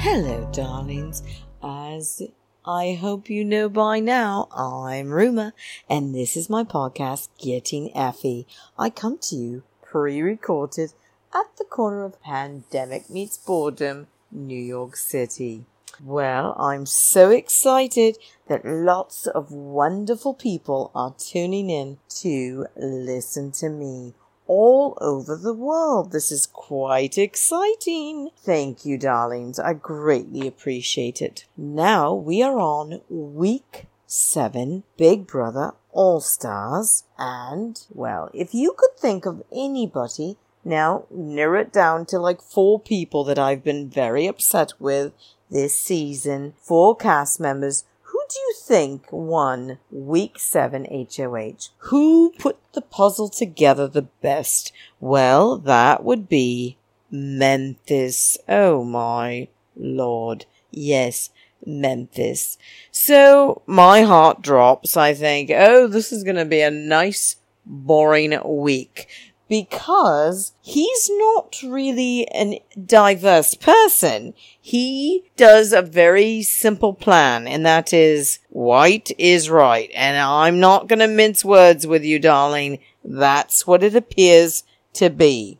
[0.00, 1.24] Hello, darlings.
[1.60, 2.22] As
[2.64, 5.50] I hope you know by now, I'm Ruma,
[5.90, 8.46] and this is my podcast, Getting Effie.
[8.78, 10.92] I come to you pre-recorded
[11.34, 15.66] at the corner of Pandemic Meets Boredom, New York City.
[16.00, 23.68] Well, I'm so excited that lots of wonderful people are tuning in to listen to
[23.68, 24.14] me
[24.48, 26.10] all over the world.
[26.10, 28.30] This is quite exciting.
[28.36, 29.60] Thank you, darlings.
[29.60, 31.44] I greatly appreciate it.
[31.56, 37.04] Now we are on week seven, Big Brother All Stars.
[37.18, 42.80] And, well, if you could think of anybody, now narrow it down to like four
[42.80, 45.12] people that I've been very upset with
[45.50, 47.84] this season, four cast members
[48.28, 51.70] do you think won week seven HOH?
[51.78, 54.72] Who put the puzzle together the best?
[55.00, 56.76] Well, that would be
[57.10, 58.36] Memphis.
[58.48, 60.44] Oh my lord.
[60.70, 61.30] Yes,
[61.64, 62.58] Memphis.
[62.90, 64.96] So my heart drops.
[64.96, 69.08] I think, oh, this is going to be a nice, boring week
[69.48, 74.34] because he's not really a diverse person.
[74.60, 79.90] He does a very simple plan, and that is white is right.
[79.94, 82.78] And I'm not going to mince words with you, darling.
[83.04, 85.58] That's what it appears to be.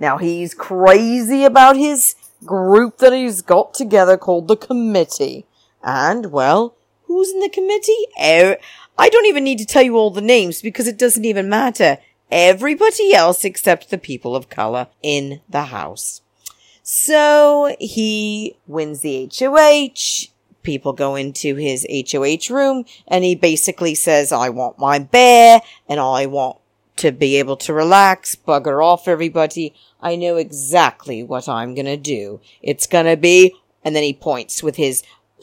[0.00, 5.44] Now he's crazy about his group that he's got together called the committee.
[5.82, 8.06] And, well, who's in the committee?
[8.20, 8.56] Er,
[8.96, 11.98] I don't even need to tell you all the names because it doesn't even matter
[12.30, 16.22] everybody else except the people of color in the house.
[16.82, 20.32] So he wins the HOH.
[20.62, 26.00] People go into his HOH room and he basically says, I want my bear and
[26.00, 26.58] I want
[26.96, 29.74] to be able to relax, bugger off everybody.
[30.00, 32.40] I know exactly what I'm going to do.
[32.60, 33.54] It's going to be,
[33.84, 35.02] and then he points with his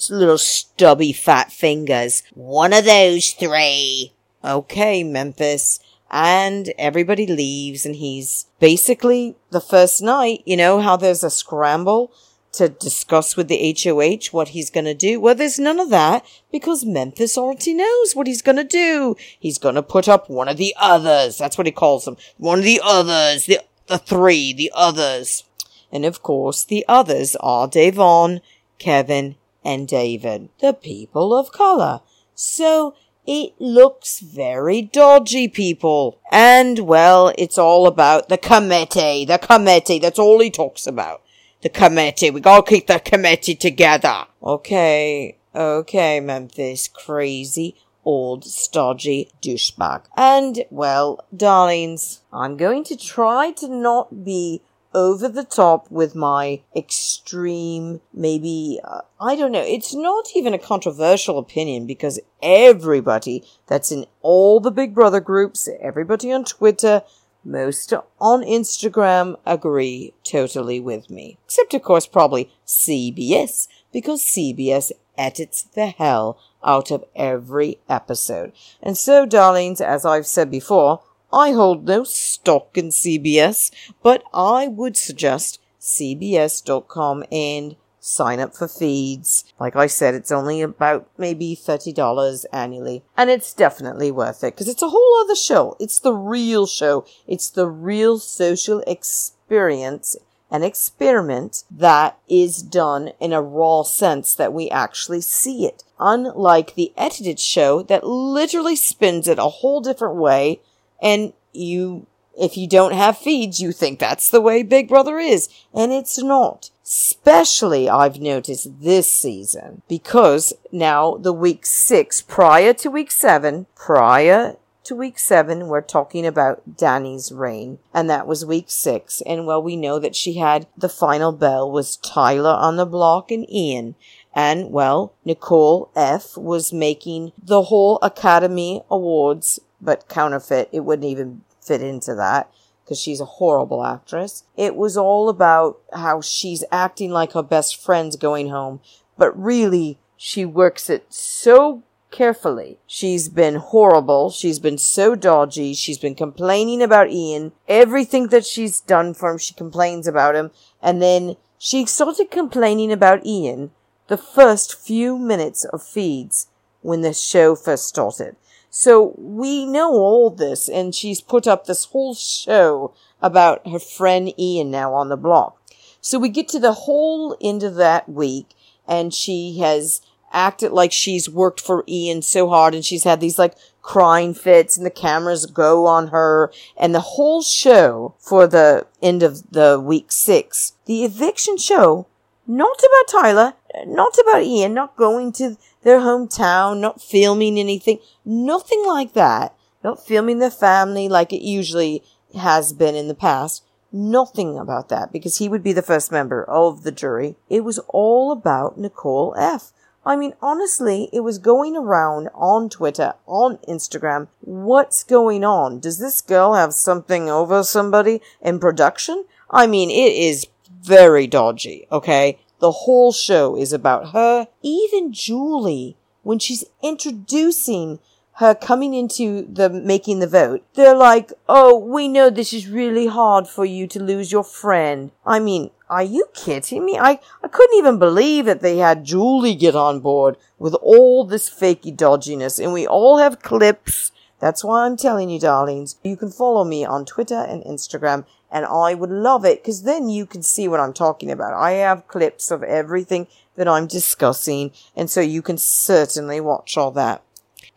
[0.10, 2.24] little stubby fat fingers.
[2.34, 4.14] One of those three.
[4.44, 5.80] Okay, Memphis
[6.12, 12.12] and everybody leaves and he's basically the first night, you know, how there's a scramble
[12.54, 15.20] to discuss with the HOH what he's going to do.
[15.20, 19.16] Well, there's none of that because Memphis already knows what he's going to do.
[19.40, 21.38] He's going to put up one of the others.
[21.38, 22.18] That's what he calls them.
[22.38, 25.44] One of the others, the, the three, the others.
[25.92, 28.42] And of course, the others are Da'Vonne,
[28.80, 32.02] Kevin, and David, the people of color.
[32.36, 32.96] So
[33.28, 36.20] it looks very dodgy, people.
[36.32, 39.26] And, well, it's all about the committee.
[39.26, 40.00] The committee.
[40.00, 41.22] That's all he talks about.
[41.62, 42.30] The committee.
[42.30, 44.26] We gotta keep the committee together.
[44.44, 45.38] Okay.
[45.56, 46.88] Okay, Memphis.
[46.88, 47.76] Crazy
[48.06, 50.04] old stodgy douchebag.
[50.16, 54.62] And, well, darlings, I'm going to try to not be
[54.96, 59.62] over the top with my extreme, maybe, uh, I don't know.
[59.62, 65.68] It's not even a controversial opinion because everybody that's in all the Big Brother groups,
[65.82, 67.04] everybody on Twitter,
[67.44, 71.38] most on Instagram agree totally with me.
[71.44, 78.54] Except, of course, probably CBS because CBS edits the hell out of every episode.
[78.82, 81.02] And so, darlings, as I've said before,
[81.36, 83.70] I hold no stock in CBS,
[84.02, 89.44] but I would suggest CBS.com and sign up for feeds.
[89.60, 93.04] Like I said, it's only about maybe $30 annually.
[93.18, 95.76] And it's definitely worth it because it's a whole other show.
[95.78, 97.06] It's the real show.
[97.28, 100.16] It's the real social experience
[100.50, 105.84] and experiment that is done in a raw sense that we actually see it.
[106.00, 110.62] Unlike the edited show that literally spins it a whole different way
[111.06, 112.08] and you,
[112.38, 115.48] if you don't have feeds, you think that's the way Big Brother is.
[115.72, 116.72] And it's not.
[116.84, 124.58] Especially I've noticed this season because now the week six, prior to week seven, prior
[124.84, 129.22] to week seven, we're talking about Dani's reign, and that was week six.
[129.26, 133.32] And well, we know that she had the final bell was Tyler on the block
[133.32, 133.96] and Ian.
[134.36, 140.70] And well, Nicole F was making the whole Academy Awards but counterfeit.
[140.72, 142.52] It wouldn't even fit into that
[142.84, 144.44] because she's a horrible actress.
[144.58, 148.80] It was all about how she's acting like her best friend's going home,
[149.18, 152.80] but really she works it so carefully.
[152.88, 154.30] She's been horrible.
[154.30, 155.74] She's been so dodgy.
[155.74, 157.52] She's been complaining about Ian.
[157.68, 160.52] Everything that she's done for him, she complains about him.
[160.82, 163.72] And then she started complaining about Ian
[164.08, 166.48] the first few minutes of feeds
[166.82, 168.36] when the show first started.
[168.78, 174.38] So we know all this, and she's put up this whole show about her friend
[174.38, 175.58] Ian now on the block.
[176.02, 178.50] So we get to the whole end of that week
[178.86, 180.02] and she has
[180.34, 184.76] acted like she's worked for Ian so hard and she's had these like crying fits
[184.76, 189.80] and the cameras go on her and the whole show for the end of the
[189.80, 192.08] week six, the eviction show,
[192.48, 193.54] not about Tyler,
[193.86, 200.06] not about Ian, not going to their hometown, not filming anything, nothing like that, not
[200.06, 202.04] filming their family like it usually
[202.36, 203.64] has been in the past.
[203.92, 207.36] Nothing about that because he would be the first member of the jury.
[207.50, 209.72] It was all about Nicole F.
[210.06, 214.28] I mean, honestly, it was going around on Twitter, on Instagram.
[214.42, 215.80] What's going on?
[215.80, 219.26] Does this girl have something over somebody in production?
[219.50, 220.46] I mean, it is
[220.86, 222.40] very dodgy, okay?
[222.60, 224.48] The whole show is about her.
[224.62, 228.00] Even Julie, when she's introducing
[228.40, 233.08] her coming into the making the vote, they're like, Oh, we know this is really
[233.08, 235.12] hard for you to lose your friend.
[235.26, 236.98] I mean, are you kidding me?
[236.98, 241.50] I, I couldn't even believe that they had Julie get on board with all this
[241.50, 242.62] fakey dodginess.
[242.62, 244.12] And we all have clips.
[244.40, 245.98] That's why I'm telling you, darlings.
[246.04, 250.08] You can follow me on Twitter and Instagram, and I would love it because then
[250.08, 251.54] you can see what I'm talking about.
[251.54, 256.92] I have clips of everything that I'm discussing, and so you can certainly watch all
[256.92, 257.22] that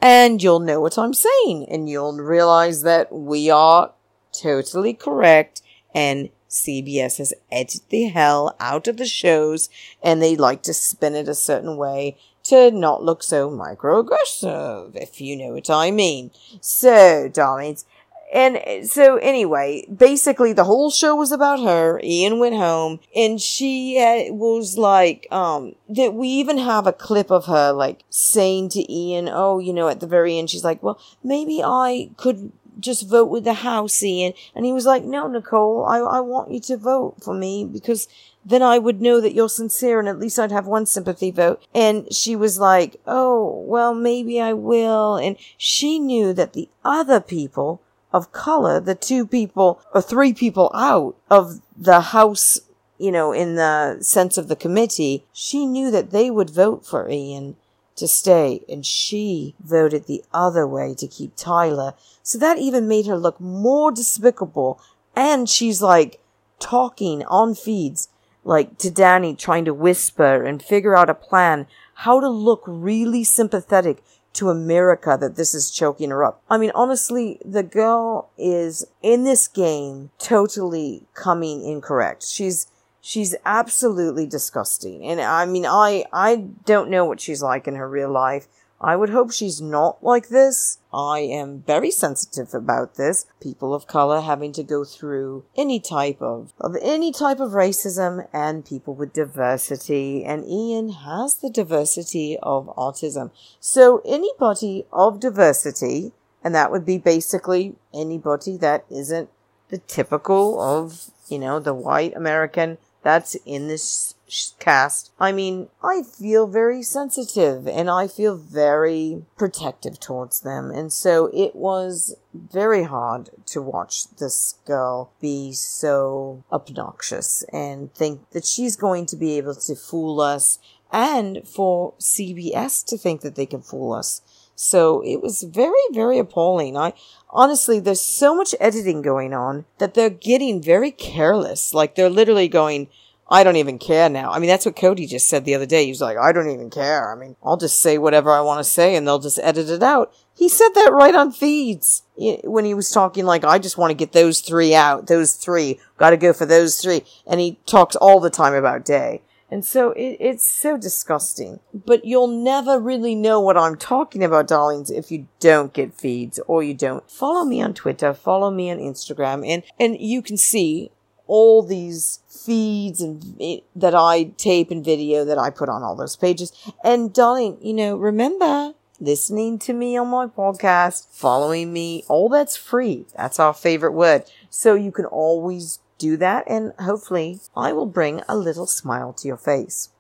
[0.00, 3.92] and you'll know what I'm saying and you'll realize that we are
[4.32, 9.69] totally correct and CBS has edited the hell out of the shows
[10.00, 15.20] and they like to spin it a certain way to not look so microaggressive, if
[15.20, 16.30] you know what I mean.
[16.60, 17.84] So, darlings,
[18.32, 22.00] and so anyway, basically the whole show was about her.
[22.02, 27.30] Ian went home and she uh, was like, um, that we even have a clip
[27.30, 30.82] of her like saying to Ian, oh, you know, at the very end, she's like,
[30.82, 34.34] well, maybe I could just vote with the house, Ian.
[34.54, 38.08] And he was like, no, Nicole, I, I want you to vote for me because
[38.44, 41.62] then I would know that you're sincere and at least I'd have one sympathy vote.
[41.75, 45.16] And she was like, oh, well, maybe I will.
[45.16, 47.82] And she knew that the other people
[48.12, 52.60] of color, the two people or three people out of the House,
[52.99, 57.08] you know, in the sense of the committee, she knew that they would vote for
[57.08, 57.56] Ian
[57.96, 61.94] to stay and she voted the other way to keep Tyler.
[62.22, 64.81] So that even made her look more despicable.
[65.14, 66.20] And she's like
[66.58, 68.08] talking on feeds,
[68.44, 73.25] like to Dani, trying to whisper and figure out a plan how to look really
[73.25, 74.02] sympathetic
[74.34, 76.42] to America that this is choking her up.
[76.48, 82.25] I mean, honestly, the girl is in this game totally coming incorrect.
[82.25, 82.66] She's
[83.00, 85.04] she's absolutely disgusting.
[85.04, 88.46] And I mean, I I don't know what she's like in her real life.
[88.80, 90.78] I would hope she's not like this.
[90.92, 93.26] I am very sensitive about this.
[93.40, 98.28] People of color having to go through any type of, of any type of racism
[98.32, 100.25] and people with diversity.
[100.25, 103.32] And Ian has the diversity of autism.
[103.58, 106.12] So anybody of diversity,
[106.44, 109.28] and that would be basically anybody that isn't
[109.70, 114.14] the typical of, you know, the white American that's in this
[114.58, 115.12] cast.
[115.19, 120.70] I mean, I feel very sensitive and I feel very protective towards them.
[120.70, 128.30] And so it was very hard to watch this girl be so obnoxious and think
[128.30, 130.58] that she's going to be able to fool us
[130.92, 134.23] and for CBS to think that they can fool us.
[134.54, 136.76] So it was very, very appalling.
[136.76, 136.94] I
[137.30, 141.73] honestly, there's so much editing going on that they're getting very careless.
[141.73, 142.88] Like they're literally going,
[143.30, 144.30] I don't even care now.
[144.30, 145.85] I mean, that's what Cody just said the other day.
[145.85, 147.12] He was like, I don't even care.
[147.12, 149.82] I mean, I'll just say whatever I want to say and they'll just edit it
[149.82, 150.12] out.
[150.35, 153.97] He said that right on feeds when he was talking like, I just want to
[153.97, 157.02] get those three out, those three, got to go for those three.
[157.26, 159.23] And he talks all the time about day.
[159.50, 161.61] And so it, it's so disgusting.
[161.73, 166.38] But you'll never really know what I'm talking about, darlings, if you don't get feeds
[166.47, 170.37] or you don't follow me on Twitter, follow me on Instagram, and, and you can
[170.37, 170.90] see
[171.28, 176.16] all these feeds and that I tape and video that I put on all those
[176.16, 176.52] pages.
[176.82, 182.56] And darling, you know, remember listening to me on my podcast, following me, all that's
[182.56, 183.06] free.
[183.16, 184.25] That's our favorite word.
[184.50, 189.28] So you can always do that and hopefully I will bring a little smile to
[189.28, 189.90] your face.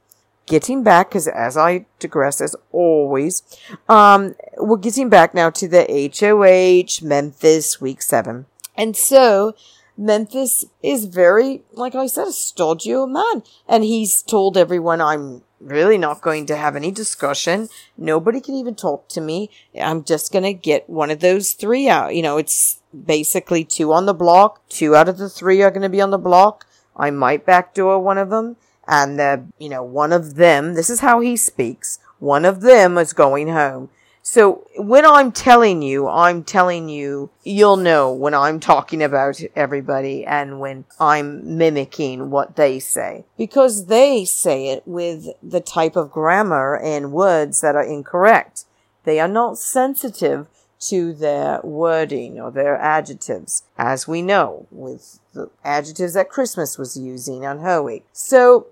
[0.46, 3.42] Getting back, because as I digress, as always,
[3.86, 8.46] um, we're getting back now to the HOH Memphis week seven.
[8.74, 9.54] And so,
[9.98, 13.42] Memphis is very, like I said, a stodgy old man.
[13.68, 17.68] And he's told everyone, I'm really not going to have any discussion.
[17.96, 19.50] Nobody can even talk to me.
[19.78, 22.14] I'm just going to get one of those three out.
[22.14, 24.66] You know, it's basically two on the block.
[24.68, 26.64] Two out of the three are going to be on the block.
[26.96, 28.56] I might backdoor one of them
[28.88, 32.96] and the, you know, one of them, this is how he speaks, one of them
[32.96, 33.90] is going home.
[34.30, 40.26] So when I'm telling you, I'm telling you, you'll know when I'm talking about everybody
[40.26, 43.24] and when I'm mimicking what they say.
[43.38, 48.66] Because they say it with the type of grammar and words that are incorrect.
[49.04, 50.46] They are not sensitive
[50.80, 56.98] to their wording or their adjectives, as we know with the adjectives that Christmas was
[56.98, 58.04] using on her week.
[58.12, 58.66] So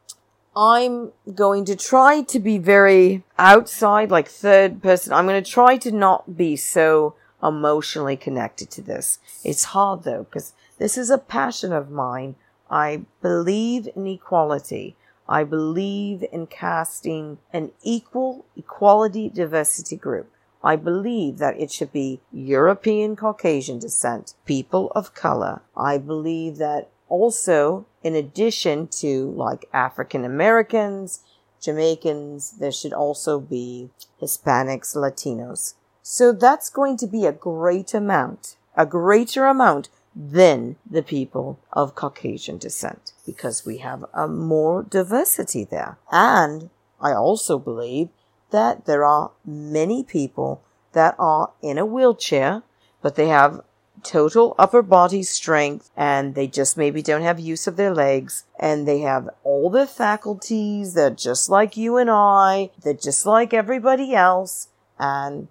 [0.56, 5.12] I'm going to try to be very outside, like third person.
[5.12, 9.18] I'm going to try to not be so emotionally connected to this.
[9.44, 12.36] It's hard though, because this is a passion of mine.
[12.70, 14.96] I believe in equality.
[15.28, 20.32] I believe in casting an equal equality diversity group.
[20.64, 25.60] I believe that it should be European Caucasian descent, people of color.
[25.76, 31.20] I believe that also, in addition to like African Americans,
[31.60, 35.74] Jamaicans, there should also be Hispanics, Latinos.
[36.02, 41.94] So that's going to be a great amount, a greater amount than the people of
[41.94, 45.98] Caucasian descent because we have a more diversity there.
[46.10, 46.70] And
[47.00, 48.08] I also believe
[48.50, 52.62] that there are many people that are in a wheelchair,
[53.02, 53.60] but they have
[54.06, 58.86] total upper body strength and they just maybe don't have use of their legs and
[58.86, 60.94] they have all the faculties.
[60.94, 62.70] They're just like you and I.
[62.82, 64.68] They're just like everybody else.
[64.98, 65.48] And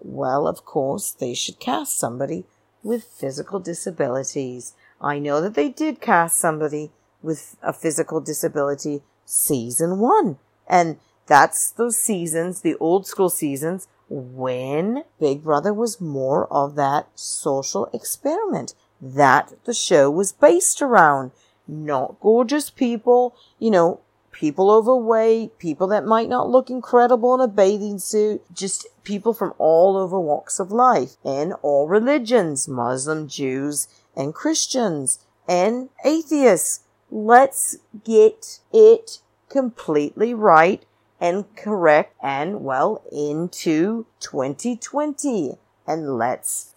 [0.00, 2.44] well, of course, they should cast somebody
[2.82, 4.74] with physical disabilities.
[5.00, 6.90] I know that they did cast somebody
[7.22, 10.38] with a physical disability season one.
[10.68, 17.08] And that's those seasons, the old school seasons when Big Brother was more of that
[17.14, 21.32] social experiment that the show was based around.
[21.66, 24.00] Not gorgeous people, you know,
[24.32, 29.54] people overweight, people that might not look incredible in a bathing suit, just people from
[29.58, 36.80] all over walks of life and all religions, Muslim, Jews, and Christians, and atheists.
[37.10, 40.84] Let's get it completely right
[41.20, 46.70] and correct and well into 2020 and let's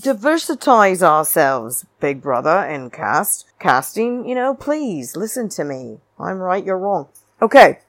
[0.00, 3.46] diversitize ourselves, Big Brother and cast.
[3.58, 5.98] Casting, you know, please listen to me.
[6.18, 7.08] I'm right, you're wrong.
[7.40, 7.80] Okay.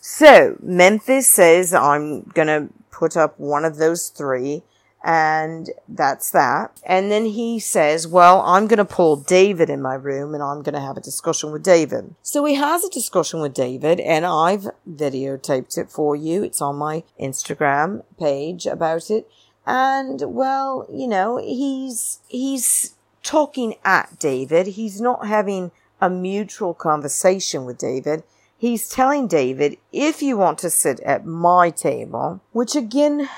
[0.00, 4.62] So Memphis says I'm gonna put up one of those three
[5.02, 6.78] and that's that.
[6.84, 10.62] And then he says, well, I'm going to pull David in my room and I'm
[10.62, 12.14] going to have a discussion with David.
[12.22, 16.42] So he has a discussion with David and I've videotaped it for you.
[16.42, 19.30] It's on my Instagram page about it.
[19.66, 24.68] And well, you know, he's, he's talking at David.
[24.68, 28.22] He's not having a mutual conversation with David.
[28.58, 33.28] He's telling David, if you want to sit at my table, which again,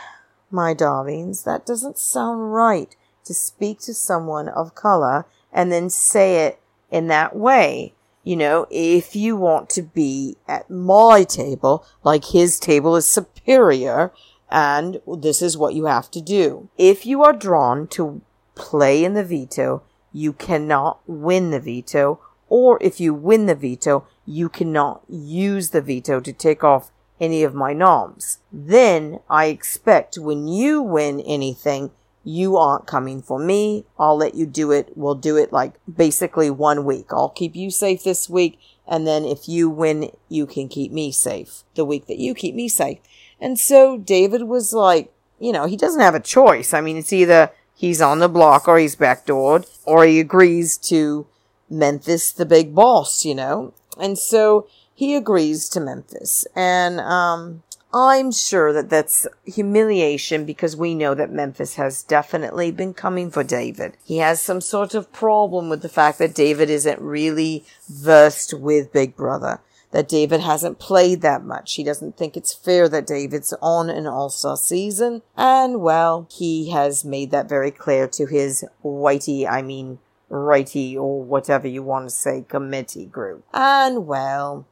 [0.53, 2.95] my darlings, that doesn't sound right
[3.25, 7.95] to speak to someone of color and then say it in that way.
[8.25, 14.13] You know, if you want to be at my table, like his table is superior,
[14.49, 16.69] and this is what you have to do.
[16.79, 18.21] If you are drawn to
[18.55, 19.83] play in the veto,
[20.13, 25.81] you cannot win the veto, or if you win the veto, you cannot use the
[25.81, 26.92] veto to take off
[27.23, 28.39] any of my noms.
[28.53, 31.93] Then I expect when you win anything,
[32.25, 33.85] you aren't coming for me.
[33.99, 34.91] I'll let you do it.
[34.97, 37.07] We'll do it like basically one week.
[37.11, 38.59] I'll keep you safe this week.
[38.87, 42.57] And then if you win, you can keep me safe the week that you keep
[42.57, 42.99] me safe.
[43.41, 46.75] And so David was like, you know, he doesn't have a choice.
[46.75, 51.27] I mean, it's either he's on the block or he's backdoored or he agrees to
[51.71, 53.75] Memphis, the big boss, you know?
[53.99, 54.67] And so
[55.03, 56.47] he agrees to Memphis.
[56.55, 62.95] And um, I'm sure that that's humiliation because we know that Memphis has definitely been
[62.95, 63.97] coming for David.
[64.05, 68.93] He has some sort of problem with the fact that David isn't really versed with
[68.93, 69.61] Big Brother.
[69.91, 71.75] That David hasn't played that much.
[71.75, 75.23] He doesn't think it's fair that David's on an all-star season.
[75.37, 81.25] And well, he has made that very clear to his whitey, I mean, righty or
[81.25, 83.45] whatever you want to say, committee group.
[83.53, 84.69] And well,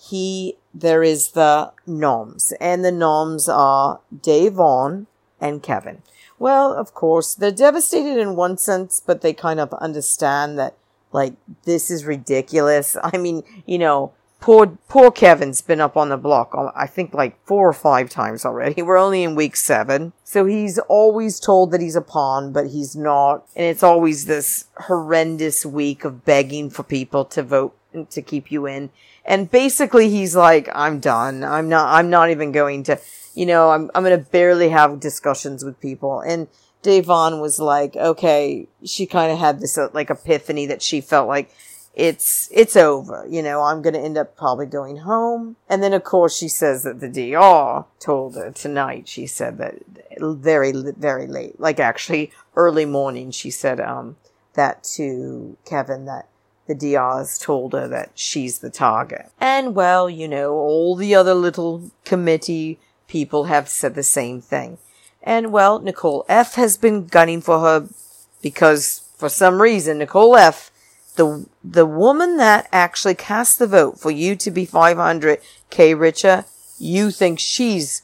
[0.00, 5.06] he there is the noms, and the noms are Da'Vonne
[5.40, 6.02] and Kevin.
[6.38, 10.74] Well, of course, they're devastated in one sense, but they kind of understand that
[11.12, 12.96] like this is ridiculous.
[13.02, 17.12] I mean, you know, poor poor Kevin's been up on the block uh, I think
[17.12, 18.80] like four or five times already.
[18.82, 20.14] We're only in week seven.
[20.24, 23.46] So he's always told that he's a pawn, but he's not.
[23.54, 27.76] And it's always this horrendous week of begging for people to vote
[28.10, 28.90] to keep you in.
[29.24, 31.44] And basically he's like, I'm done.
[31.44, 32.98] I'm not I'm not even going to
[33.34, 36.20] you know, I'm I'm gonna barely have discussions with people.
[36.20, 36.48] And
[36.82, 41.28] Da'Vonne was like, okay, she kind of had this uh, like epiphany that she felt
[41.28, 41.50] like
[41.94, 43.26] it's it's over.
[43.28, 45.56] You know, I'm going to end up probably going home.
[45.68, 49.08] And then of course she says that the DR told her tonight.
[49.08, 49.74] She said that
[50.18, 53.30] very very late, like actually early morning.
[53.30, 54.16] She said um
[54.54, 56.28] that to Kevin that
[56.70, 59.30] the DRs told her that she's the target.
[59.40, 64.78] And well, you know, all the other little committee people have said the same thing.
[65.20, 67.88] And well, Nicole F has been gunning for her
[68.40, 70.70] because for some reason Nicole F
[71.16, 76.44] the the woman that actually cast the vote for you to be 500k richer,
[76.78, 78.02] you think she's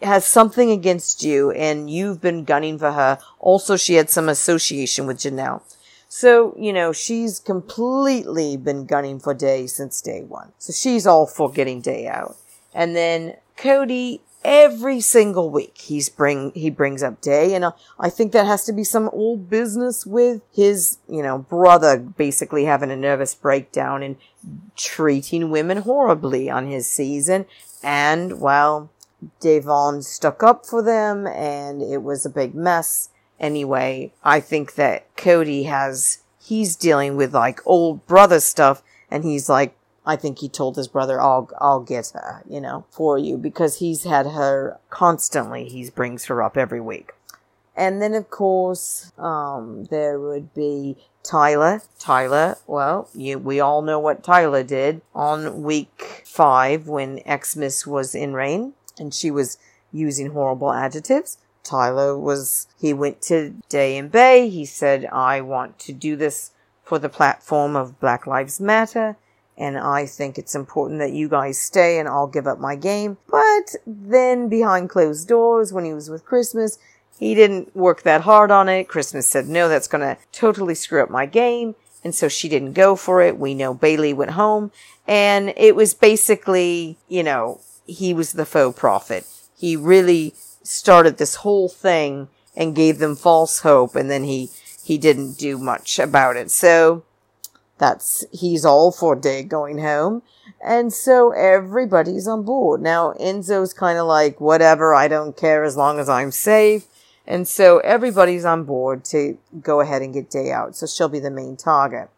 [0.00, 3.18] has something against you and you've been gunning for her.
[3.40, 5.62] Also, she had some association with Janelle.
[6.08, 10.52] So, you know, she's completely been gunning for Day since day one.
[10.58, 12.36] So she's all for getting Day out.
[12.74, 18.08] And then Cody every single week he's bring he brings up day and uh, i
[18.08, 22.92] think that has to be some old business with his you know brother basically having
[22.92, 24.14] a nervous breakdown and
[24.76, 27.44] treating women horribly on his season
[27.82, 28.88] and well
[29.40, 35.04] Da'Vonne stuck up for them and it was a big mess anyway i think that
[35.16, 39.76] cody has he's dealing with like old brother stuff and he's like
[40.06, 43.78] I think he told his brother, "I'll I'll get her, you know, for you," because
[43.78, 45.68] he's had her constantly.
[45.68, 47.12] He brings her up every week,
[47.74, 51.82] and then of course um, there would be Tyler.
[51.98, 58.14] Tyler, well, you, we all know what Tyler did on week five when Xmas was
[58.14, 59.58] in Reign, and she was
[59.92, 61.38] using horrible adjectives.
[61.66, 64.48] Tyler was he went to Day and Bay.
[64.48, 66.52] He said, "I want to do this."
[66.84, 69.16] For the platform of Black Lives Matter,
[69.58, 73.16] and I think it's important that you guys stay and I'll give up my game.
[73.28, 76.78] But then behind closed doors, when he was with Christmas,
[77.18, 78.86] he didn't work that hard on it.
[78.86, 81.74] Christmas said, no, that's going to totally screw up my game.
[82.04, 83.38] And so she didn't go for it.
[83.38, 84.70] We know Bayleigh went home
[85.08, 89.26] and it was basically, you know, he was the faux prophet.
[89.56, 90.34] He really
[90.66, 94.50] started this whole thing and gave them false hope and then he,
[94.82, 96.50] he didn't do much about it.
[96.50, 97.04] So
[97.78, 100.22] that's he's all for Day going home.
[100.64, 102.80] And so everybody's on board.
[102.80, 106.86] Now Enzo's kind of like, whatever, I don't care as long as I'm safe.
[107.26, 110.76] And so everybody's on board to go ahead and get Day out.
[110.76, 112.08] So she'll be the main target.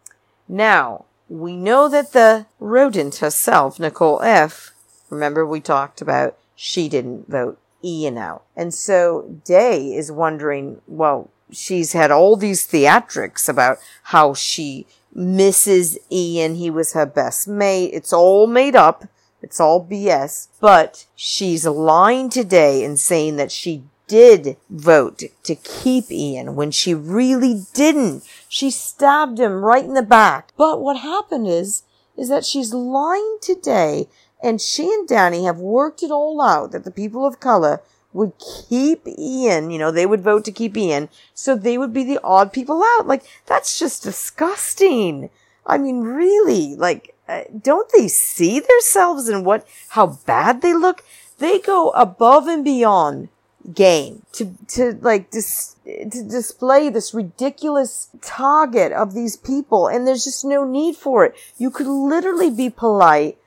[0.47, 4.73] Now, we know that the rodent herself, Nicole F.,
[5.09, 8.43] remember we talked about she didn't vote Ian out.
[8.55, 15.97] And so Day is wondering, well, she's had all these theatrics about how she misses
[16.11, 16.55] Ian.
[16.55, 17.91] He was her best mate.
[17.93, 19.05] It's all made up.
[19.41, 20.49] It's all BS.
[20.59, 26.93] But she's lying today and saying that she did vote to keep Ian when she
[26.93, 28.23] really didn't.
[28.49, 30.51] She stabbed him right in the back.
[30.57, 31.83] But what happened is,
[32.17, 34.09] is that she's lying today
[34.41, 38.33] and she and Dani have worked it all out that the people of color would
[38.39, 42.19] keep Ian, you know, they would vote to keep Ian, so they would be the
[42.23, 43.07] odd people out.
[43.07, 45.29] Like, that's just disgusting.
[45.65, 51.03] I mean, really, like, uh, don't they see themselves in what, how bad they look?
[51.37, 53.29] They go above and beyond
[53.73, 60.23] game to, to like, dis, to display this ridiculous target of these people, and there's
[60.23, 61.35] just no need for it.
[61.59, 63.37] You could literally be polite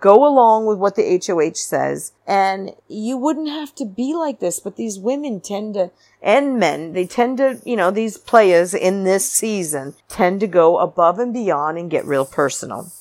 [0.00, 2.12] go along with what the HOH says.
[2.26, 5.90] And you wouldn't have to be like this, but these women tend to,
[6.22, 10.78] and men, they tend to, you know, these players in this season tend to go
[10.78, 12.92] above and beyond and get real personal.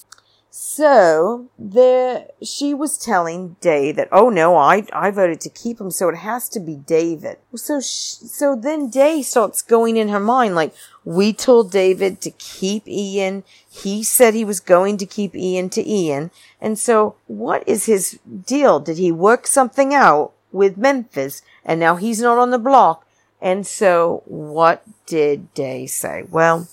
[0.64, 5.90] So there, she was telling Day that, oh no, I, I voted to keep him,
[5.90, 7.38] so it has to be David.
[7.56, 12.30] So, she, so then Day starts going in her mind like, we told David to
[12.30, 13.44] keep Ian.
[13.68, 16.30] He said he was going to keep Ian to Ian.
[16.62, 18.80] And so what is his deal?
[18.80, 23.08] Did he work something out with Memphis and now he's not on the block?
[23.42, 26.24] And so what did Day say?
[26.30, 26.68] Well,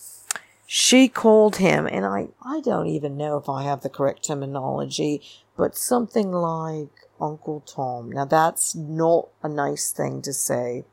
[0.70, 5.22] she called him, and I, I don't even know if I have the correct terminology,
[5.56, 8.12] but something like Uncle Tom.
[8.12, 10.84] Now that's not a nice thing to say.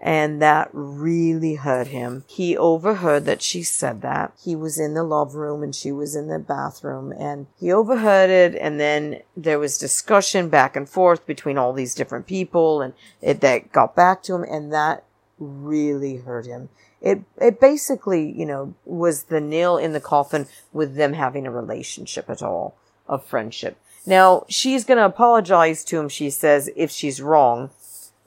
[0.00, 2.24] And that really hurt him.
[2.26, 4.32] He overheard that she said that.
[4.42, 8.30] He was in the love room and she was in the bathroom and he overheard
[8.30, 8.54] it.
[8.54, 13.42] And then there was discussion back and forth between all these different people and it
[13.42, 15.04] that got back to him and that
[15.38, 16.70] really hurt him.
[17.00, 21.50] It, it basically, you know, was the nail in the coffin with them having a
[21.50, 22.76] relationship at all
[23.08, 23.78] of friendship.
[24.06, 27.70] Now, she's going to apologize to him, she says, if she's wrong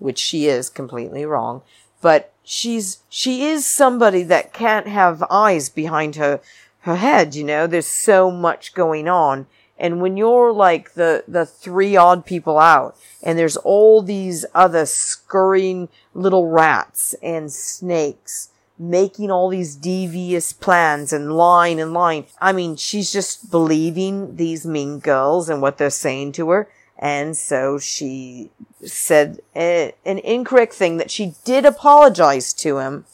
[0.04, 1.62] which she is completely wrong,
[2.02, 6.42] but she's she is somebody that can't have eyes behind her
[6.82, 7.66] her head, you know.
[7.66, 9.48] There's so much going on.
[9.80, 14.86] And when you're like the the three odd people out and there's all these other
[14.86, 18.50] scurrying little rats and snakes
[18.90, 22.26] making all these devious plans and lying and lying.
[22.42, 26.70] I mean, she's just believing these mean girls and what they're saying to her.
[26.98, 28.52] And so she
[28.86, 33.06] said a, an incorrect thing that she did apologize to him.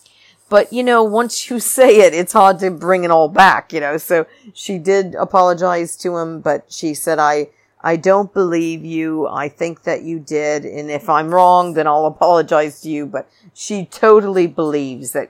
[0.50, 3.80] But, you know, once you say it, it's hard to bring it all back, you
[3.80, 3.98] know.
[3.98, 7.50] So she did apologize to him, but she said, I,
[7.82, 9.28] I don't believe you.
[9.28, 10.66] I think that you did.
[10.66, 13.06] And if I'm wrong, then I'll apologize to you.
[13.06, 15.30] But she totally believes that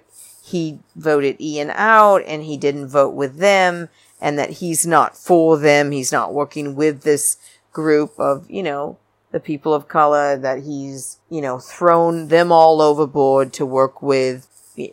[0.50, 3.90] he voted Ian out and he didn't vote with them
[4.22, 5.92] and that he's not for them.
[5.92, 7.38] He's not working with this
[7.72, 8.98] group of, you know,
[9.32, 14.48] the people of color that he's, you know, thrown them all overboard to work with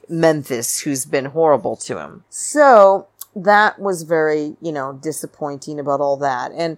[0.09, 2.25] Memphis, who's been horrible to him.
[2.29, 6.53] So that was very, you know, disappointing about all that.
[6.53, 6.77] And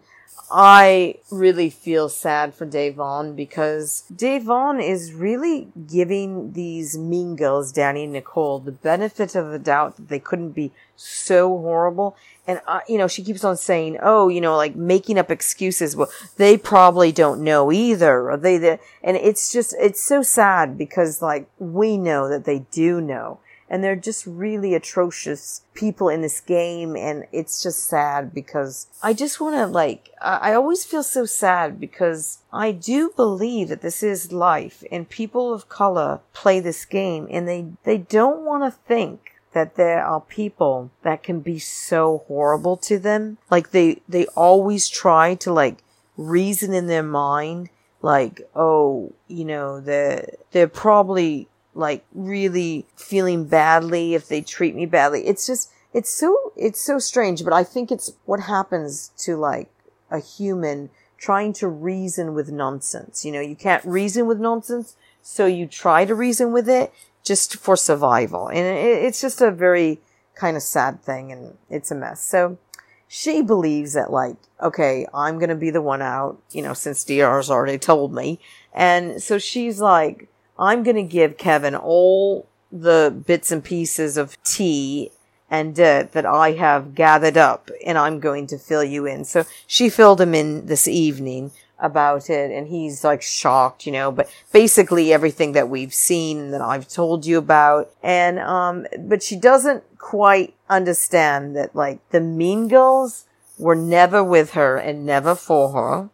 [0.50, 8.04] I really feel sad for Da'Vonne because Da'Vonne is really giving these mean girls, Dani
[8.04, 12.16] and Nicole, the benefit of the doubt that they couldn't be so horrible.
[12.46, 15.94] And, uh, you know, she keeps on saying, oh, you know, like making up excuses.
[15.94, 18.38] Well, they probably don't know either.
[18.40, 23.00] They, they, and it's just, it's so sad because like we know that they do
[23.00, 28.86] know and they're just really atrocious people in this game and it's just sad because
[29.02, 33.82] I just want to like I always feel so sad because I do believe that
[33.82, 38.64] this is life and people of color play this game and they they don't want
[38.64, 43.38] to think that there are people that can be so horrible to them.
[43.50, 45.78] Like they they always try to like
[46.16, 51.48] reason in their mind like oh you know they're they're probably
[51.78, 55.26] like really feeling badly if they treat me badly.
[55.26, 59.70] It's just, it's so, it's so strange, but I think it's what happens to like
[60.10, 63.24] a human trying to reason with nonsense.
[63.24, 67.56] You know, you can't reason with nonsense, so you try to reason with it just
[67.56, 68.48] for survival.
[68.48, 70.00] And it, it's just a very
[70.34, 72.22] kind of sad thing and it's a mess.
[72.22, 72.58] So
[73.06, 77.04] she believes that like, okay, I'm going to be the one out, you know, since
[77.04, 78.40] DR's already told me.
[78.74, 84.42] And so she's like, I'm going to give Kevin all the bits and pieces of
[84.42, 85.10] tea
[85.50, 89.24] and dirt that I have gathered up and I'm going to fill you in.
[89.24, 94.10] So she filled him in this evening about it and he's like shocked, you know,
[94.10, 97.90] but basically everything that we've seen that I've told you about.
[98.02, 103.24] And, um, but she doesn't quite understand that like the mean girls
[103.58, 106.10] were never with her and never for her.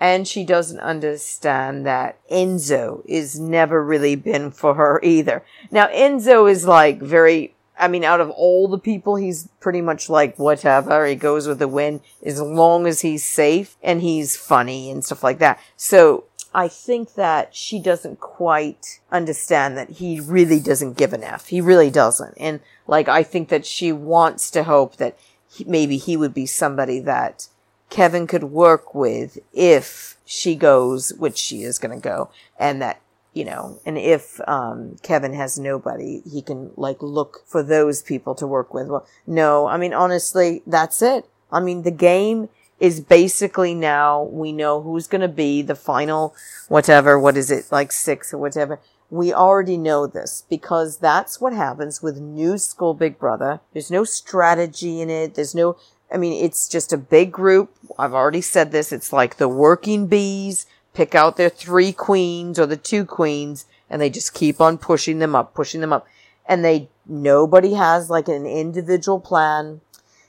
[0.00, 5.44] And she doesn't understand that Enzo is never really been for her either.
[5.70, 10.08] Now, Enzo is like very, I mean, out of all the people, he's pretty much
[10.08, 11.04] like whatever.
[11.04, 15.24] He goes with the wind as long as he's safe and he's funny and stuff
[15.24, 15.58] like that.
[15.76, 21.48] So I think that she doesn't quite understand that he really doesn't give an F.
[21.48, 22.34] He really doesn't.
[22.38, 25.18] And like, I think that she wants to hope that
[25.50, 27.48] he, maybe he would be somebody that
[27.90, 33.00] Kevin could work with if she goes, which she is going to go, and that
[33.34, 38.34] you know, and if um, Kevin has nobody, he can like look for those people
[38.34, 38.88] to work with.
[38.88, 41.24] Well, no, I mean honestly, that's it.
[41.52, 42.48] I mean the game
[42.80, 46.34] is basically now we know who's going to be the final
[46.68, 47.18] whatever.
[47.18, 48.80] What is it like six or whatever?
[49.10, 53.60] We already know this because that's what happens with new school Big Brother.
[53.72, 55.34] There's no strategy in it.
[55.34, 55.76] There's no
[56.10, 57.70] I mean, it's just a big group.
[57.98, 58.92] I've already said this.
[58.92, 64.00] It's like the working bees pick out their three queens or the two queens and
[64.00, 66.06] they just keep on pushing them up, pushing them up.
[66.46, 69.80] And they, nobody has like an individual plan.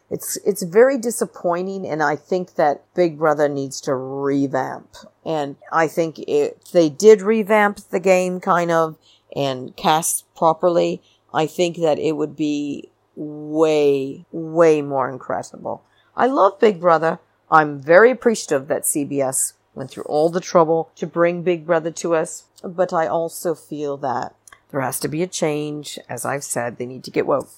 [0.09, 1.87] It's, it's very disappointing.
[1.87, 4.89] And I think that Big Brother needs to revamp.
[5.25, 8.97] And I think if they did revamp the game kind of
[9.35, 11.01] and cast properly,
[11.33, 12.89] I think that it would be
[13.19, 15.83] way, way more incredible.
[16.15, 17.19] I love Big Brother.
[17.51, 22.15] I'm very appreciative that CBS went through all the trouble to bring Big Brother to
[22.15, 24.35] us, but I also feel that
[24.71, 25.97] There has to be a change.
[26.07, 27.49] As I've said, they need to get woke.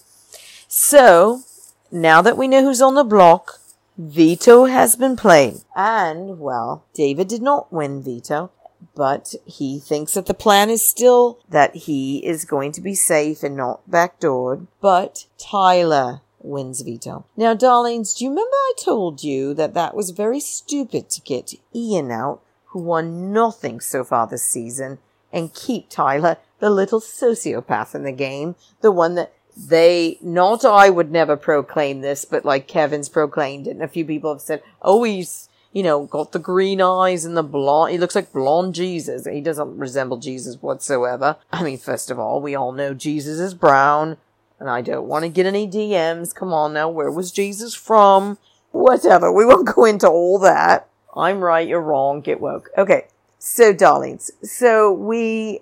[0.67, 1.41] So,
[1.91, 3.59] now that we know who's on the block,
[3.97, 5.55] veto has been played.
[5.75, 8.51] And, well, David did not win veto,
[8.95, 13.43] but he thinks that the plan is still that he is going to be safe
[13.43, 14.67] and not backdoored.
[14.81, 17.25] But Tyler wins veto.
[17.37, 21.53] Now, darlings, do you remember I told you that that was very stupid to get
[21.73, 24.99] Ian out, who won nothing so far this season,
[25.31, 30.89] and keep Tyler, the little sociopath in the game, the one that they, not I
[30.89, 34.63] would never proclaim this, but like Kevin's proclaimed it, and a few people have said,
[34.81, 38.75] oh, he's, you know, got the green eyes and the blonde, he looks like blonde
[38.75, 39.25] Jesus.
[39.25, 41.37] He doesn't resemble Jesus whatsoever.
[41.51, 44.17] I mean, first of all, we all know Jesus is brown,
[44.59, 46.35] and I don't want to get any DMs.
[46.35, 48.37] Come on now, where was Jesus from?
[48.71, 50.87] Whatever, we won't go into all that.
[51.15, 52.69] I'm right, you're wrong, get woke.
[52.77, 53.07] Okay,
[53.37, 55.61] so darlings, so we,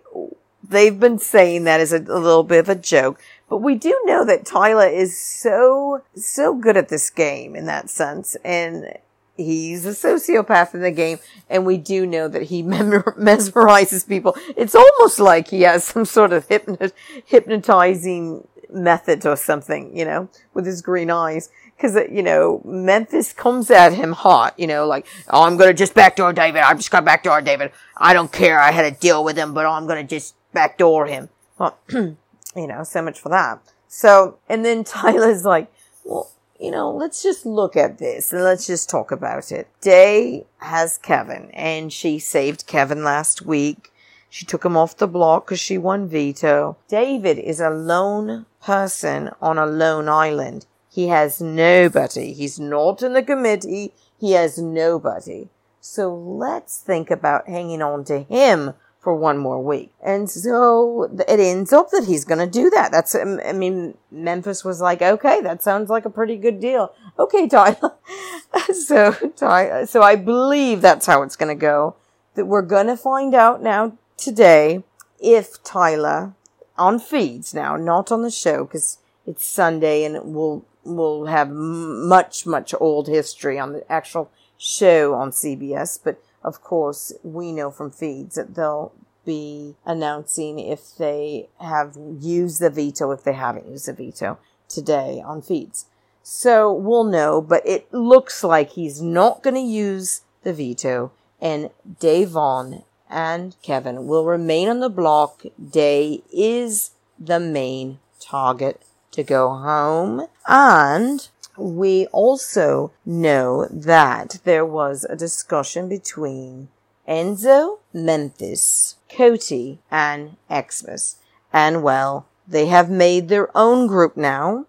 [0.68, 4.00] they've been saying that as a, a little bit of a joke, but we do
[4.06, 8.36] know that Tyler is so, so good at this game in that sense.
[8.44, 8.94] And
[9.40, 11.20] he's a sociopath in the game.
[11.50, 14.36] And we do know that he mesmerizes people.
[14.56, 16.94] It's almost like he has some sort of hypnot-
[17.26, 21.50] hypnotizing method or something, you know, with his green eyes.
[21.80, 25.74] Cause, uh, you know, Memphis comes at him hot, you know, like, oh, I'm gonna
[25.74, 26.62] just backdoor David.
[26.62, 27.72] I'm just gonna backdoor David.
[27.96, 28.60] I don't care.
[28.60, 31.30] I had a deal with him, but I'm gonna just backdoor him.
[31.58, 32.18] Well, you
[32.56, 33.62] know, so much for that.
[33.88, 35.72] So, and then Tyler's like,
[36.04, 39.68] well, you know, let's just look at this and let's just talk about it.
[39.80, 43.92] Day has Kevin and she saved Kevin last week.
[44.30, 46.78] She took him off the block because she won veto.
[46.88, 50.66] David is a lone person on a lone island.
[50.90, 52.34] He has nobody.
[52.34, 53.94] He's not in the committee.
[54.20, 55.50] He has nobody.
[55.80, 59.94] So let's think about hanging on to him for one more week.
[60.04, 62.92] And so it ends up that he's going to do that.
[62.92, 66.94] That's, um, I mean, Memphis was like, okay, that sounds like a pretty good deal.
[67.18, 67.94] Okay, Tyler.
[68.74, 71.96] so, Ty, so I believe that's how it's going to go.
[72.36, 74.84] That we're going to find out now today
[75.20, 76.34] if Tyler
[76.78, 82.46] on feeds now, not on the show because it's Sunday and we'll, we'll have much,
[82.46, 87.92] much old history on the actual show on CBS, but of course, we know from
[87.92, 88.94] feeds that they'll
[89.26, 95.22] be announcing if they have used the veto, if they haven't used the veto today
[95.26, 95.86] on feeds.
[96.24, 101.70] So we'll know, but it looks like he's not going to use the veto and
[102.00, 105.44] Da'Vonne and Kevin will remain on the block.
[105.72, 110.28] Day is the main target to go home.
[110.48, 111.28] And
[111.60, 116.70] we also know that there was a discussion between
[117.08, 121.18] Enzo, Memphis, Cody, and Xmas.
[121.52, 124.66] And well, they have made their own group now.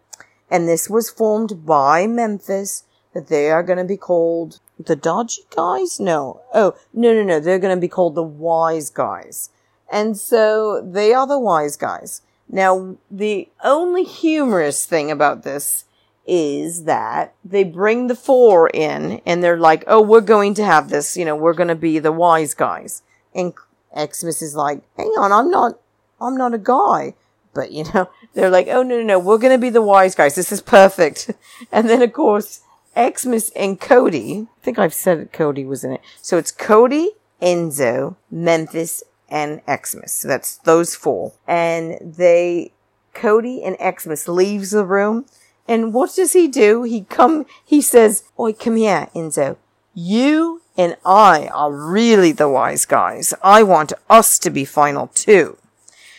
[0.51, 5.43] And this was formed by Memphis that they are going to be called the Dodgy
[5.55, 6.01] Guys?
[6.01, 6.43] No.
[6.55, 7.41] Oh, no, no, no.
[7.41, 9.51] They're going to be called the Wise Guys.
[9.91, 12.23] And so they are the Wise Guys.
[12.49, 15.85] Now, the only humorous thing about this
[16.31, 20.89] is that they bring the four in and they're like, oh, we're going to have
[20.89, 23.03] this, you know, we're going to be the wise guys.
[23.35, 23.53] And
[23.93, 25.81] Xmas is like, hang on, I'm not,
[26.21, 27.15] I'm not a guy.
[27.53, 30.15] But, you know, they're like, oh, no, no, no, we're going to be the wise
[30.15, 30.37] guys.
[30.37, 31.33] This is perfect.
[31.73, 32.61] And then, of course,
[32.97, 36.01] Xmas and Cody, I think I've said that Cody was in it.
[36.23, 37.11] So it's Cody,
[37.43, 40.13] Enzo, Memphis, and Xmas.
[40.13, 41.33] So that's those four.
[41.49, 42.73] And they,
[43.15, 45.27] Cody and Xmas leaves the room
[45.69, 46.83] and what does he do?
[46.83, 49.57] He come, he says, Oi, come here, Enzo.
[49.95, 53.35] You and I are really the wise guys.
[53.43, 55.59] I want us to be final two.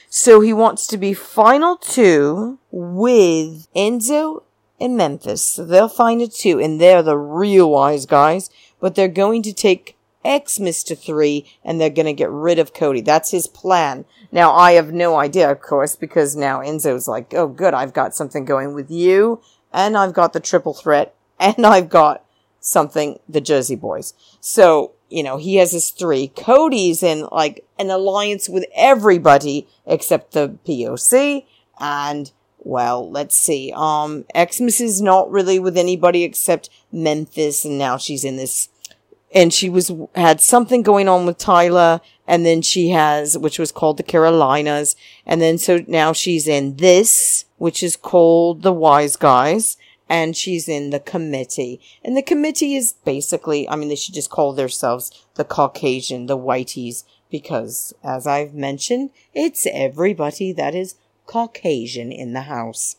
[0.09, 4.43] So he wants to be final two with Enzo
[4.79, 5.41] and Memphis.
[5.41, 8.49] So they'll find a two and they're the real wise guys,
[8.79, 12.73] but they're going to take Xmas to three and they're going to get rid of
[12.73, 13.01] Cody.
[13.01, 14.05] That's his plan.
[14.31, 18.15] Now, I have no idea, of course, because now Enzo's like, oh, good, I've got
[18.15, 19.41] something going with you,
[19.73, 22.25] and I've got the triple threat, and I've got
[22.59, 24.13] something, the Jersey Boys.
[24.39, 26.29] So, you know, he has his three.
[26.29, 31.45] Cody's in like an alliance with everybody except the POC,
[31.79, 32.31] and
[32.63, 33.73] well, let's see.
[33.75, 38.69] Um, Xmas is not really with anybody except Memphis, and now she's in this
[39.33, 43.71] and she was had something going on with Tyler and then she has which was
[43.71, 49.15] called the Carolinas and then so now she's in this which is called the Wise
[49.15, 49.77] Guys
[50.09, 54.29] and she's in the committee and the committee is basically I mean they should just
[54.29, 62.11] call themselves the Caucasian the whiteys because, as I've mentioned, it's everybody that is Caucasian
[62.11, 62.97] in the house.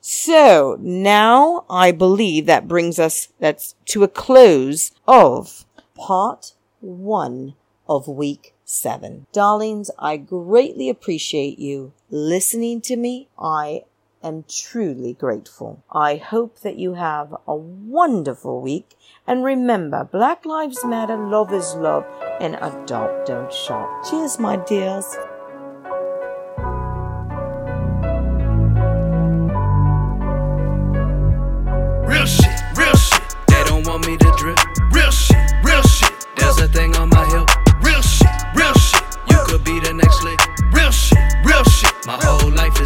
[0.00, 7.54] So now I believe that brings us that's to a close of part one
[7.88, 9.26] of week seven.
[9.32, 13.28] Darlings, I greatly appreciate you listening to me.
[13.38, 13.84] I
[14.22, 15.82] am truly grateful.
[15.90, 18.96] I hope that you have a wonderful week.
[19.26, 22.04] And remember, Black Lives Matter, love is love,
[22.40, 24.04] and adopt, don't shop.
[24.08, 25.16] Cheers, my dears.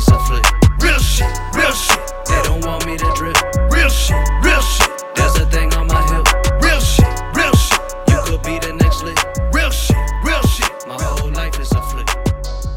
[0.01, 0.83] since I flipped.
[0.83, 2.13] Real shit, real shit.
[2.27, 3.37] They don't want me to drip.
[3.71, 4.91] Real shit, real shit.
[5.15, 6.27] There's a thing on my hip.
[6.63, 7.81] Real shit, real shit.
[8.09, 9.19] You could be the next lit.
[9.53, 10.71] Real shit, real shit.
[10.87, 12.11] My whole life is a flip.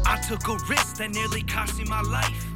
[0.06, 2.49] I took a risk that nearly cost me my life.